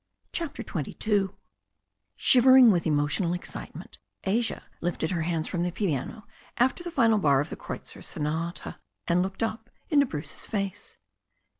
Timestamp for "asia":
4.23-4.63